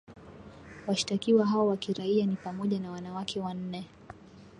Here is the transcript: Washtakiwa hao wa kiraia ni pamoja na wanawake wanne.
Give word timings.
Washtakiwa 0.87 1.45
hao 1.45 1.67
wa 1.67 1.77
kiraia 1.77 2.25
ni 2.25 2.35
pamoja 2.35 2.79
na 2.79 2.91
wanawake 2.91 3.39
wanne. 3.39 3.87